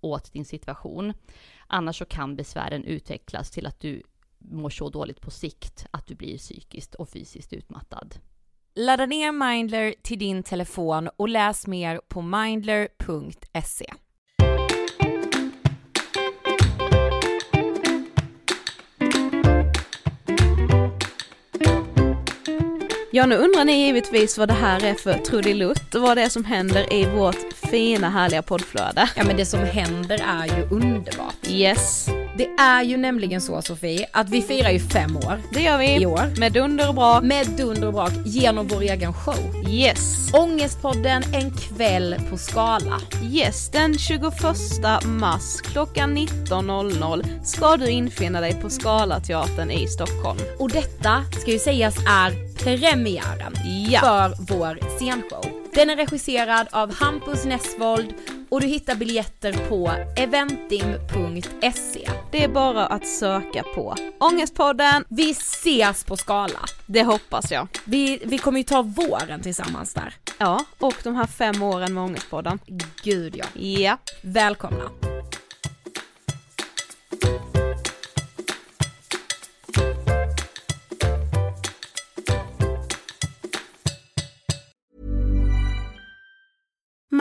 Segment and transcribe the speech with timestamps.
[0.00, 1.12] åt din situation.
[1.66, 4.02] Annars så kan besvären utvecklas till att du
[4.38, 8.14] mår så dåligt på sikt att du blir psykiskt och fysiskt utmattad.
[8.74, 13.92] Ladda ner Mindler till din telefon och läs mer på mindler.se.
[23.16, 26.28] Ja, nu undrar ni givetvis vad det här är för trudelutt och vad det är
[26.28, 29.08] som händer i vårt fina härliga poddflöde.
[29.16, 31.34] Ja men det som händer är ju underbart.
[31.48, 32.08] Yes.
[32.38, 35.40] Det är ju nämligen så Sofie, att vi firar ju fem år.
[35.52, 36.02] Det gör vi.
[36.02, 36.40] I år.
[36.40, 37.22] Med dunder och brak.
[37.22, 39.64] Med dunder och brak genom vår egen show.
[39.68, 40.30] Yes.
[40.34, 43.00] Ångestpodden en kväll på Skala.
[43.32, 44.22] Yes, den 21
[45.04, 50.38] mars klockan 19.00 ska du infinna dig på Scalateatern i Stockholm.
[50.58, 53.54] Och detta ska ju sägas är premiären
[53.90, 54.00] Ja.
[54.00, 55.55] för vår scenshow.
[55.76, 58.14] Den är regisserad av Hampus Nessvold
[58.48, 62.10] och du hittar biljetter på eventim.se.
[62.32, 65.04] Det är bara att söka på Ångestpodden.
[65.08, 66.60] Vi ses på Skala.
[66.86, 67.68] Det hoppas jag.
[67.84, 70.14] Vi, vi kommer ju ta våren tillsammans där.
[70.38, 72.58] Ja, och de här fem åren med Ångestpodden.
[73.04, 73.60] Gud ja.
[73.60, 73.98] Ja.
[74.22, 75.05] Välkomna.